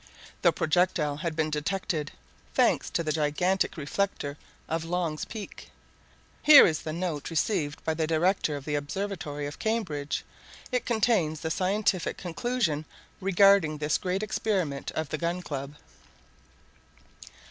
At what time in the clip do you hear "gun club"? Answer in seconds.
15.19-15.75